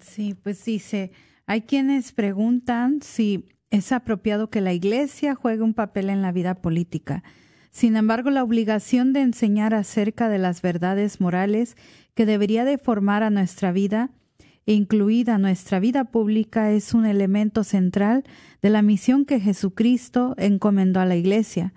Sí, 0.00 0.34
pues 0.34 0.64
dice, 0.64 1.12
hay 1.46 1.62
quienes 1.62 2.12
preguntan 2.12 3.02
si 3.02 3.44
es 3.70 3.92
apropiado 3.92 4.48
que 4.48 4.62
la 4.62 4.72
Iglesia 4.72 5.34
juegue 5.34 5.62
un 5.62 5.74
papel 5.74 6.08
en 6.08 6.22
la 6.22 6.32
vida 6.32 6.54
política. 6.62 7.22
Sin 7.70 7.96
embargo, 7.96 8.30
la 8.30 8.42
obligación 8.42 9.12
de 9.12 9.20
enseñar 9.20 9.74
acerca 9.74 10.28
de 10.30 10.38
las 10.38 10.62
verdades 10.62 11.20
morales 11.20 11.76
que 12.14 12.24
debería 12.24 12.64
de 12.64 12.78
formar 12.78 13.22
a 13.22 13.30
nuestra 13.30 13.70
vida, 13.70 14.10
incluida 14.64 15.36
nuestra 15.36 15.78
vida 15.78 16.04
pública, 16.04 16.70
es 16.70 16.94
un 16.94 17.04
elemento 17.04 17.64
central 17.64 18.24
de 18.62 18.70
la 18.70 18.80
misión 18.80 19.26
que 19.26 19.40
Jesucristo 19.40 20.34
encomendó 20.38 21.00
a 21.00 21.06
la 21.06 21.16
Iglesia. 21.16 21.74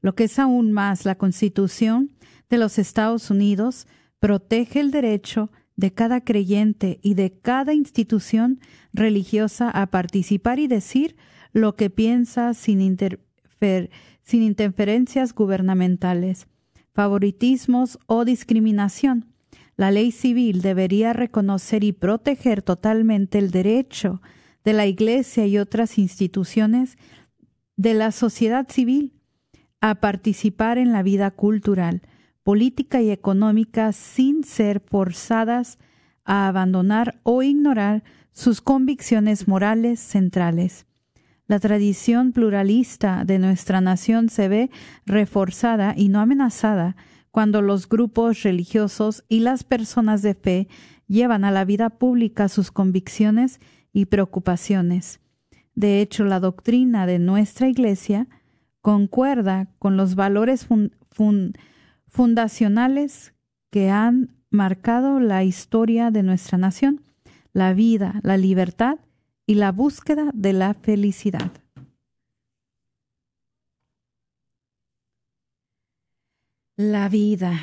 Lo 0.00 0.14
que 0.14 0.24
es 0.24 0.38
aún 0.38 0.72
más, 0.72 1.04
la 1.04 1.16
Constitución 1.16 2.10
de 2.48 2.58
los 2.58 2.78
Estados 2.78 3.30
Unidos 3.30 3.86
protege 4.18 4.80
el 4.80 4.90
derecho 4.90 5.50
de 5.76 5.92
cada 5.92 6.22
creyente 6.22 6.98
y 7.02 7.14
de 7.14 7.32
cada 7.32 7.72
institución 7.72 8.60
religiosa 8.92 9.70
a 9.70 9.86
participar 9.86 10.58
y 10.58 10.66
decir 10.66 11.16
lo 11.52 11.74
que 11.74 11.90
piensa 11.90 12.54
sin, 12.54 12.96
sin 14.22 14.42
interferencias 14.42 15.34
gubernamentales, 15.34 16.46
favoritismos 16.92 17.98
o 18.06 18.24
discriminación. 18.24 19.26
La 19.76 19.90
ley 19.90 20.12
civil 20.12 20.60
debería 20.60 21.14
reconocer 21.14 21.84
y 21.84 21.92
proteger 21.92 22.60
totalmente 22.60 23.38
el 23.38 23.50
derecho 23.50 24.20
de 24.64 24.74
la 24.74 24.86
Iglesia 24.86 25.46
y 25.46 25.56
otras 25.56 25.96
instituciones 25.96 26.98
de 27.76 27.94
la 27.94 28.12
sociedad 28.12 28.68
civil 28.68 29.14
a 29.80 29.96
participar 29.96 30.78
en 30.78 30.92
la 30.92 31.02
vida 31.02 31.30
cultural, 31.30 32.02
política 32.42 33.00
y 33.00 33.10
económica 33.10 33.92
sin 33.92 34.44
ser 34.44 34.80
forzadas 34.80 35.78
a 36.24 36.48
abandonar 36.48 37.20
o 37.22 37.42
ignorar 37.42 38.04
sus 38.32 38.60
convicciones 38.60 39.48
morales 39.48 40.00
centrales. 40.00 40.86
La 41.46 41.58
tradición 41.58 42.32
pluralista 42.32 43.24
de 43.24 43.38
nuestra 43.38 43.80
nación 43.80 44.28
se 44.28 44.48
ve 44.48 44.70
reforzada 45.04 45.94
y 45.96 46.08
no 46.08 46.20
amenazada 46.20 46.96
cuando 47.30 47.62
los 47.62 47.88
grupos 47.88 48.42
religiosos 48.42 49.24
y 49.28 49.40
las 49.40 49.64
personas 49.64 50.22
de 50.22 50.34
fe 50.34 50.68
llevan 51.08 51.44
a 51.44 51.50
la 51.50 51.64
vida 51.64 51.90
pública 51.90 52.48
sus 52.48 52.70
convicciones 52.70 53.60
y 53.92 54.06
preocupaciones. 54.06 55.20
De 55.74 56.00
hecho, 56.00 56.24
la 56.24 56.38
doctrina 56.40 57.06
de 57.06 57.18
nuestra 57.18 57.68
Iglesia 57.68 58.28
concuerda 58.80 59.68
con 59.78 59.96
los 59.96 60.14
valores 60.14 60.66
fundacionales 62.08 63.34
que 63.70 63.90
han 63.90 64.36
marcado 64.50 65.20
la 65.20 65.44
historia 65.44 66.10
de 66.10 66.22
nuestra 66.22 66.58
nación, 66.58 67.02
la 67.52 67.72
vida, 67.72 68.20
la 68.22 68.36
libertad 68.36 68.98
y 69.46 69.54
la 69.54 69.72
búsqueda 69.72 70.30
de 70.34 70.52
la 70.52 70.74
felicidad. 70.74 71.50
La 76.76 77.08
vida. 77.08 77.60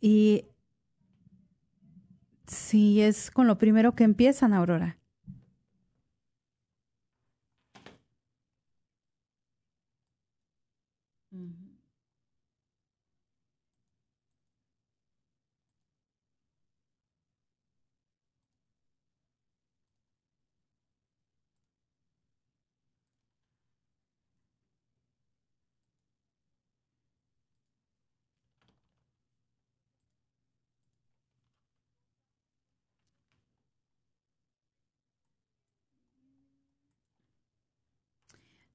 Y 0.00 0.44
si 2.46 3.00
es 3.00 3.30
con 3.30 3.46
lo 3.46 3.58
primero 3.58 3.94
que 3.94 4.04
empiezan, 4.04 4.52
Aurora. 4.52 4.97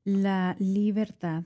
La 0.06 0.56
libertad. 0.60 1.44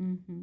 Mm-hmm. 0.00 0.42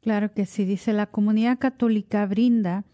Claro 0.00 0.34
que 0.34 0.44
sí, 0.44 0.66
dice 0.66 0.92
la 0.92 1.06
comunidad 1.06 1.58
católica 1.58 2.26
brinda 2.26 2.84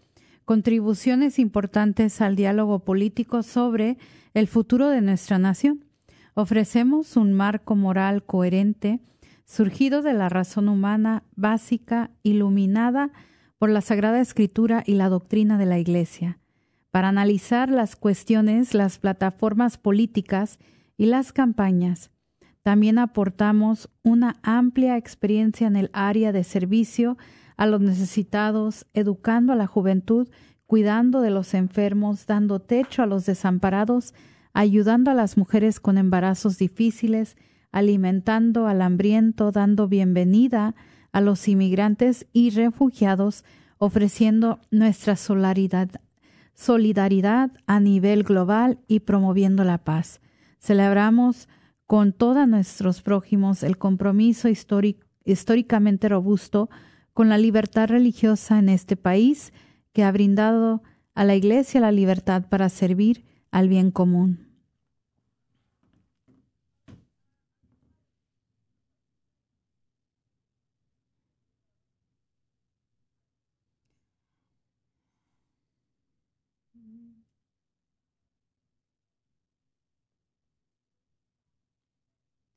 contribuciones 0.45 1.39
importantes 1.39 2.21
al 2.21 2.35
diálogo 2.35 2.79
político 2.79 3.43
sobre 3.43 3.97
el 4.33 4.47
futuro 4.47 4.87
de 4.89 5.01
nuestra 5.01 5.37
nación. 5.37 5.83
Ofrecemos 6.35 7.17
un 7.17 7.33
marco 7.33 7.75
moral 7.75 8.23
coherente 8.23 9.01
surgido 9.51 10.01
de 10.01 10.13
la 10.13 10.29
razón 10.29 10.69
humana 10.69 11.23
básica, 11.35 12.09
iluminada 12.23 13.11
por 13.57 13.69
la 13.69 13.81
Sagrada 13.81 14.21
Escritura 14.21 14.81
y 14.85 14.93
la 14.93 15.09
doctrina 15.09 15.57
de 15.57 15.65
la 15.65 15.77
Iglesia, 15.77 16.39
para 16.89 17.09
analizar 17.09 17.69
las 17.69 17.97
cuestiones, 17.97 18.73
las 18.73 18.97
plataformas 18.97 19.77
políticas 19.77 20.57
y 20.95 21.07
las 21.07 21.33
campañas. 21.33 22.11
También 22.63 22.97
aportamos 22.97 23.89
una 24.03 24.39
amplia 24.41 24.95
experiencia 24.95 25.67
en 25.67 25.75
el 25.75 25.89
área 25.91 26.31
de 26.31 26.45
servicio 26.45 27.17
a 27.57 27.65
los 27.65 27.81
necesitados, 27.81 28.87
educando 28.93 29.51
a 29.51 29.57
la 29.57 29.67
juventud, 29.67 30.29
cuidando 30.65 31.19
de 31.19 31.29
los 31.29 31.53
enfermos, 31.55 32.25
dando 32.25 32.61
techo 32.61 33.03
a 33.03 33.05
los 33.05 33.25
desamparados, 33.25 34.13
ayudando 34.53 35.11
a 35.11 35.13
las 35.13 35.35
mujeres 35.35 35.81
con 35.81 35.97
embarazos 35.97 36.57
difíciles, 36.57 37.35
alimentando 37.71 38.67
al 38.67 38.81
hambriento, 38.81 39.51
dando 39.51 39.87
bienvenida 39.87 40.75
a 41.11 41.21
los 41.21 41.47
inmigrantes 41.47 42.27
y 42.33 42.49
refugiados, 42.51 43.43
ofreciendo 43.77 44.59
nuestra 44.71 45.15
solidaridad, 45.15 45.91
a 47.65 47.79
nivel 47.79 48.23
global 48.23 48.79
y 48.87 48.99
promoviendo 48.99 49.63
la 49.63 49.79
paz. 49.79 50.21
Celebramos 50.59 51.49
con 51.87 52.13
todos 52.13 52.47
nuestros 52.47 53.01
prójimos 53.01 53.63
el 53.63 53.77
compromiso 53.77 54.47
históricamente 55.25 56.07
robusto 56.07 56.69
con 57.13 57.29
la 57.29 57.37
libertad 57.37 57.89
religiosa 57.89 58.59
en 58.59 58.69
este 58.69 58.95
país 58.95 59.51
que 59.91 60.03
ha 60.03 60.11
brindado 60.11 60.83
a 61.13 61.25
la 61.25 61.35
Iglesia 61.35 61.81
la 61.81 61.91
libertad 61.91 62.47
para 62.47 62.69
servir 62.69 63.25
al 63.51 63.67
bien 63.67 63.91
común. 63.91 64.51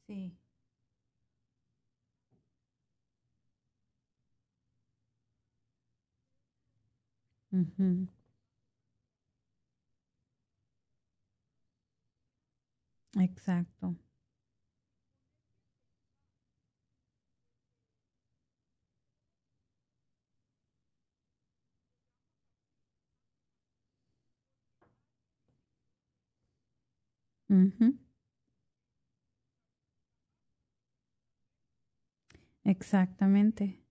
Sí. 0.07 0.37
Ujú. 7.55 8.09
Exacto. 13.19 13.97
Ujú. 27.49 27.97
Exactamente. 32.65 33.84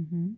Mm-hmm. 0.00 0.32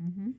Ujú. 0.00 0.34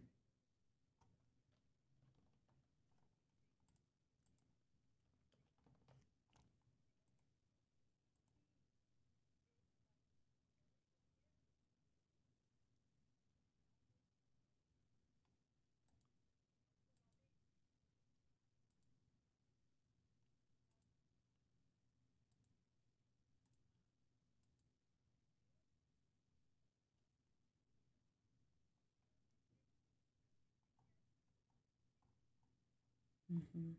Ujú. 33.32 33.76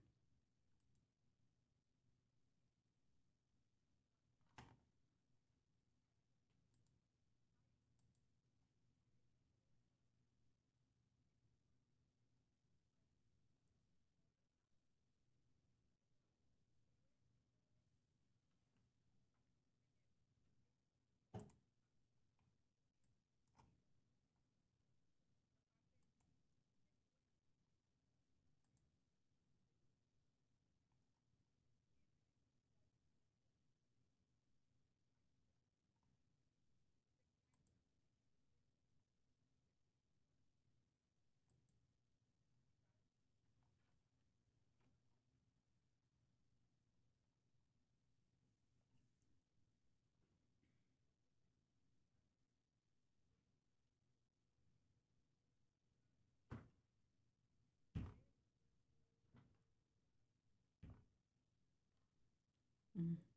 Ujú. 63.03 63.32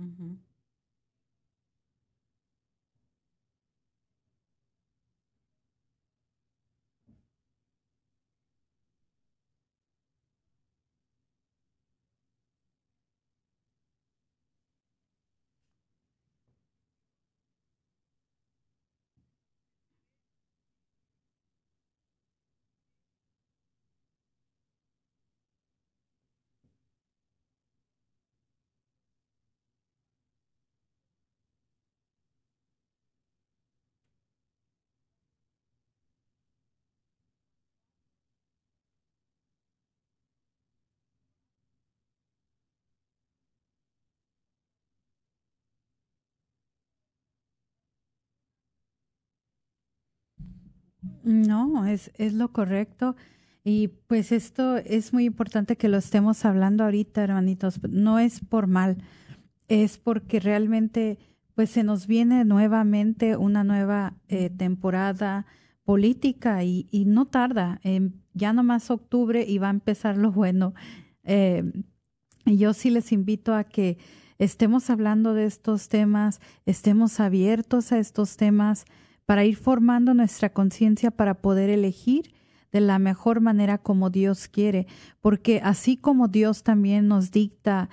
Mm-hmm. 0.00 0.49
No, 51.22 51.86
es, 51.86 52.10
es 52.16 52.32
lo 52.32 52.52
correcto. 52.52 53.16
Y 53.64 53.88
pues 54.06 54.32
esto 54.32 54.76
es 54.78 55.12
muy 55.12 55.24
importante 55.24 55.76
que 55.76 55.88
lo 55.88 55.98
estemos 55.98 56.44
hablando 56.44 56.84
ahorita, 56.84 57.22
hermanitos. 57.22 57.80
No 57.88 58.18
es 58.18 58.40
por 58.40 58.66
mal, 58.66 58.98
es 59.68 59.98
porque 59.98 60.40
realmente 60.40 61.18
pues 61.54 61.70
se 61.70 61.84
nos 61.84 62.06
viene 62.06 62.44
nuevamente 62.44 63.36
una 63.36 63.64
nueva 63.64 64.14
eh, 64.28 64.48
temporada 64.48 65.46
política 65.84 66.64
y, 66.64 66.86
y 66.90 67.04
no 67.04 67.26
tarda. 67.26 67.80
Eh, 67.84 68.10
ya 68.32 68.52
nomás 68.52 68.90
octubre 68.90 69.44
y 69.46 69.58
va 69.58 69.68
a 69.68 69.70
empezar 69.70 70.16
lo 70.16 70.32
bueno. 70.32 70.74
Eh, 71.24 71.64
yo 72.46 72.72
sí 72.72 72.90
les 72.90 73.12
invito 73.12 73.54
a 73.54 73.64
que 73.64 73.98
estemos 74.38 74.88
hablando 74.88 75.34
de 75.34 75.44
estos 75.44 75.88
temas, 75.88 76.40
estemos 76.64 77.20
abiertos 77.20 77.92
a 77.92 77.98
estos 77.98 78.36
temas 78.36 78.86
para 79.30 79.44
ir 79.44 79.54
formando 79.54 80.12
nuestra 80.12 80.52
conciencia 80.52 81.12
para 81.12 81.34
poder 81.34 81.70
elegir 81.70 82.32
de 82.72 82.80
la 82.80 82.98
mejor 82.98 83.40
manera 83.40 83.78
como 83.78 84.10
Dios 84.10 84.48
quiere, 84.48 84.88
porque 85.20 85.60
así 85.62 85.96
como 85.96 86.26
Dios 86.26 86.64
también 86.64 87.06
nos 87.06 87.30
dicta 87.30 87.90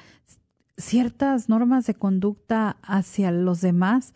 ciertas 0.77 1.47
normas 1.47 1.85
de 1.85 1.93
conducta 1.93 2.77
hacia 2.81 3.29
los 3.29 3.61
demás, 3.61 4.15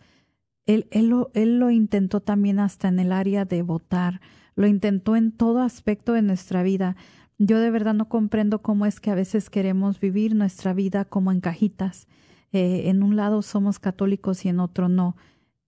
él, 0.66 0.88
él, 0.90 1.10
lo, 1.10 1.30
él 1.34 1.60
lo 1.60 1.70
intentó 1.70 2.18
también 2.18 2.58
hasta 2.58 2.88
en 2.88 2.98
el 2.98 3.12
área 3.12 3.44
de 3.44 3.62
votar, 3.62 4.20
lo 4.56 4.66
intentó 4.66 5.14
en 5.14 5.30
todo 5.30 5.62
aspecto 5.62 6.14
de 6.14 6.22
nuestra 6.22 6.64
vida. 6.64 6.96
Yo 7.38 7.60
de 7.60 7.70
verdad 7.70 7.94
no 7.94 8.08
comprendo 8.08 8.62
cómo 8.62 8.84
es 8.84 8.98
que 8.98 9.12
a 9.12 9.14
veces 9.14 9.48
queremos 9.48 10.00
vivir 10.00 10.34
nuestra 10.34 10.72
vida 10.72 11.04
como 11.04 11.30
en 11.30 11.40
cajitas. 11.40 12.08
Eh, 12.50 12.88
en 12.90 13.04
un 13.04 13.14
lado 13.14 13.42
somos 13.42 13.78
católicos 13.78 14.44
y 14.44 14.48
en 14.48 14.58
otro 14.58 14.88
no. 14.88 15.14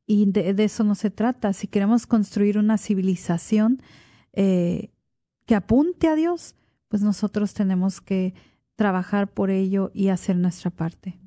Y 0.07 0.31
de, 0.31 0.55
eso 0.63 0.85
no 0.85 0.95
se 0.95 1.11
trata. 1.11 1.53
Si 1.53 1.67
queremos 1.67 2.07
construir 2.07 2.59
una 2.59 2.79
civilización 2.79 3.83
eh, 4.33 4.91
que 5.47 5.55
apunte 5.55 6.09
a 6.09 6.15
Dios, 6.15 6.55
pues 6.89 7.03
nosotros 7.03 7.55
tenemos 7.55 8.01
que 8.01 8.35
trabajar 8.77 9.33
por 9.33 9.51
ello 9.51 9.91
y 9.95 10.09
hacer 10.09 10.37
nuestra 10.37 10.71
parte. 10.71 11.19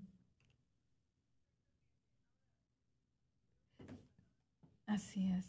Así 4.86 5.32
es. 5.32 5.47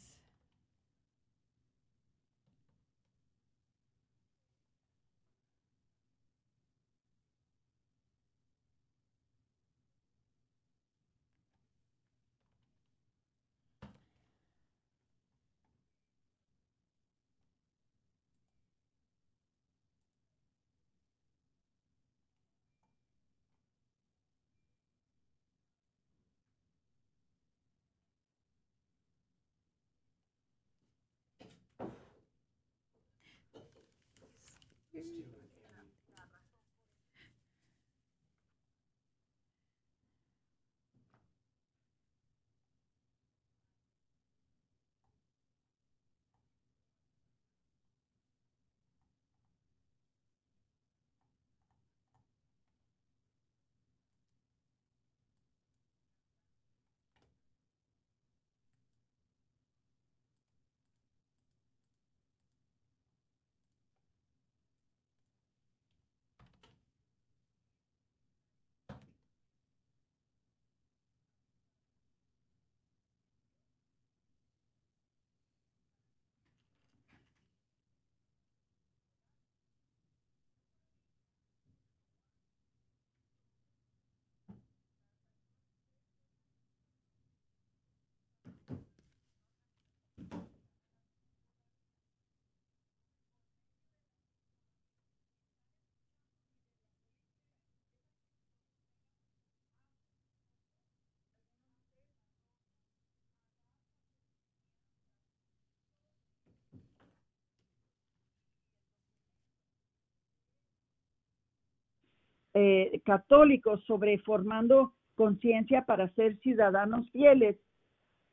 Eh, 112.60 113.00
católicos 113.04 113.80
sobre 113.86 114.18
formando 114.18 114.92
conciencia 115.14 115.84
para 115.84 116.08
ser 116.14 116.36
ciudadanos 116.38 117.08
fieles, 117.12 117.56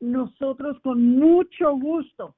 nosotros 0.00 0.80
con 0.80 1.16
mucho 1.16 1.76
gusto 1.76 2.34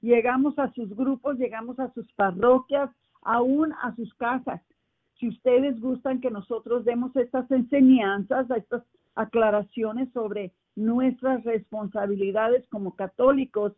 llegamos 0.00 0.58
a 0.58 0.72
sus 0.72 0.88
grupos, 0.96 1.38
llegamos 1.38 1.78
a 1.78 1.92
sus 1.92 2.12
parroquias, 2.14 2.90
aún 3.22 3.72
a 3.82 3.94
sus 3.94 4.12
casas. 4.14 4.60
Si 5.20 5.28
ustedes 5.28 5.80
gustan 5.80 6.20
que 6.20 6.30
nosotros 6.30 6.84
demos 6.84 7.14
estas 7.14 7.48
enseñanzas, 7.52 8.50
estas 8.50 8.82
aclaraciones 9.14 10.12
sobre 10.12 10.52
nuestras 10.74 11.44
responsabilidades 11.44 12.66
como 12.68 12.96
católicos, 12.96 13.74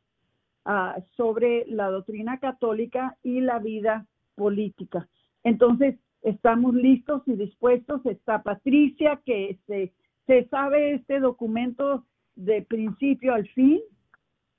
uh, 0.65 0.99
sobre 1.15 1.67
la 1.67 1.91
doctrina 1.91 2.39
católica 2.39 3.19
y 3.23 3.43
la 3.43 3.59
vida 3.59 4.07
política. 4.35 5.07
Entonces, 5.45 5.97
estamos 6.23 6.75
listos 6.75 7.23
y 7.27 7.33
dispuestos. 7.33 8.05
Está 8.07 8.43
Patricia, 8.43 9.21
que 9.25 9.59
se, 9.67 9.93
se 10.27 10.49
sabe 10.49 10.95
este 10.95 11.21
documento 11.21 12.05
de 12.37 12.63
principio 12.63 13.35
al 13.35 13.47
fin. 13.49 13.81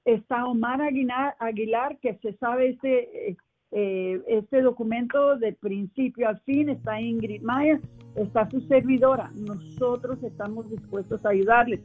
Está 0.05 0.45
Omar 0.45 0.81
Aguilar, 0.81 1.35
Aguilar 1.39 1.97
que 1.99 2.15
se 2.15 2.33
sabe 2.33 2.71
este, 2.71 3.37
eh, 3.71 4.21
este 4.27 4.61
documento 4.61 5.37
de 5.37 5.53
principio 5.53 6.27
al 6.27 6.39
fin. 6.41 6.69
Está 6.69 6.99
Ingrid 6.99 7.41
Maya, 7.41 7.79
está 8.15 8.49
su 8.49 8.59
servidora. 8.61 9.31
Nosotros 9.33 10.21
estamos 10.23 10.69
dispuestos 10.69 11.25
a 11.25 11.29
ayudarles. 11.29 11.79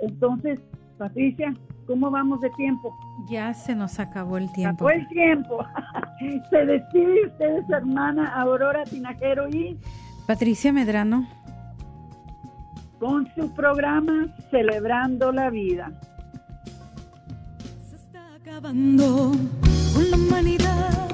Entonces, 0.00 0.60
Patricia, 0.98 1.54
¿cómo 1.90 2.08
vamos 2.08 2.40
de 2.40 2.50
tiempo? 2.50 2.96
Ya 3.26 3.52
se 3.52 3.74
nos 3.74 3.98
acabó 3.98 4.38
el 4.38 4.50
tiempo. 4.52 4.86
Acabó 4.86 4.90
el 4.90 5.08
tiempo. 5.08 5.66
se 6.50 6.64
despide 6.64 7.26
ustedes, 7.26 7.68
hermana 7.68 8.26
Aurora 8.40 8.84
Tinajero 8.84 9.48
y 9.48 9.76
Patricia 10.24 10.72
Medrano. 10.72 11.26
con 13.00 13.26
su 13.34 13.52
programa 13.54 14.28
Celebrando 14.52 15.32
la 15.32 15.50
Vida. 15.50 15.90
Se 17.88 17.96
está 17.96 18.34
acabando 18.36 19.32
con 19.92 20.10
la 20.12 20.16
humanidad 20.16 21.08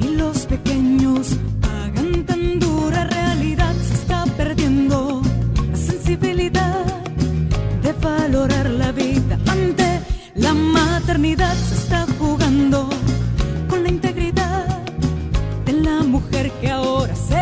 y 0.00 0.16
los 0.16 0.46
pequeños 0.46 1.38
pagan 1.60 2.26
tan 2.26 2.58
dura 2.58 3.04
realidad. 3.04 3.72
Se 3.74 3.94
está 3.94 4.24
perdiendo 4.36 5.22
la 5.70 5.76
sensibilidad 5.76 6.86
de 7.82 7.92
valorar 7.92 8.68
la 8.70 8.81
vida 8.81 8.81
ante 8.81 8.81
la 10.34 10.54
maternidad. 10.54 11.54
Se 11.54 11.74
está 11.74 12.06
jugando 12.18 12.88
con 13.68 13.82
la 13.82 13.88
integridad 13.88 14.66
de 15.64 15.72
la 15.72 16.02
mujer 16.02 16.50
que 16.60 16.70
ahora 16.70 17.14
se 17.14 17.41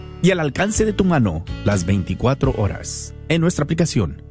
y 0.21 0.31
al 0.31 0.39
alcance 0.39 0.85
de 0.85 0.93
tu 0.93 1.03
mano 1.03 1.43
las 1.65 1.85
24 1.85 2.55
horas 2.57 3.13
en 3.29 3.41
nuestra 3.41 3.63
aplicación. 3.63 4.23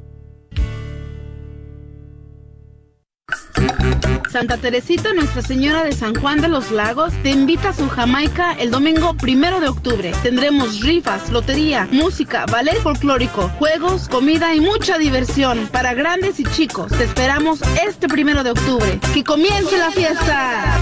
Santa 4.31 4.55
Teresita 4.55 5.13
Nuestra 5.13 5.41
Señora 5.41 5.83
de 5.83 5.91
San 5.91 6.15
Juan 6.15 6.39
de 6.39 6.47
los 6.47 6.71
Lagos 6.71 7.11
te 7.21 7.31
invita 7.31 7.69
a 7.69 7.73
su 7.73 7.89
Jamaica 7.89 8.53
el 8.53 8.71
domingo 8.71 9.13
primero 9.17 9.59
de 9.59 9.67
octubre. 9.67 10.13
Tendremos 10.23 10.79
rifas, 10.79 11.29
lotería, 11.31 11.89
música, 11.91 12.45
ballet 12.45 12.77
folclórico, 12.77 13.49
juegos, 13.59 14.07
comida 14.07 14.55
y 14.55 14.61
mucha 14.61 14.97
diversión 14.97 15.67
para 15.69 15.93
grandes 15.93 16.39
y 16.39 16.45
chicos. 16.45 16.93
Te 16.93 17.03
esperamos 17.03 17.59
este 17.85 18.07
primero 18.07 18.43
de 18.43 18.51
octubre. 18.51 18.99
¡Que 19.13 19.23
comience 19.23 19.77
la 19.77 19.91
fiesta! 19.91 20.81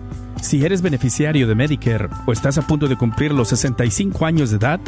Si 0.41 0.65
eres 0.65 0.81
beneficiario 0.81 1.47
de 1.47 1.55
Medicare 1.55 2.09
o 2.25 2.33
estás 2.33 2.57
a 2.57 2.63
punto 2.63 2.87
de 2.87 2.97
cumplir 2.97 3.31
los 3.31 3.49
65 3.49 4.25
años 4.25 4.49
de 4.49 4.57
edad 4.57 4.79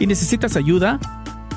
y 0.00 0.08
necesitas 0.08 0.56
ayuda, 0.56 0.98